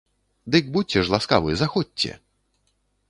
[0.55, 2.11] Дык будзьце ж ласкавы, заходзьце!